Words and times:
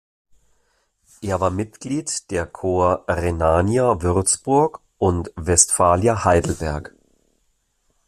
Er 1.21 1.39
war 1.41 1.51
Mitglied 1.51 2.31
der 2.31 2.47
Corps 2.47 3.05
Rhenania 3.07 4.01
Würzburg 4.01 4.79
und 4.97 5.31
Guestphalia 5.35 6.23
Heidelberg. 6.25 6.95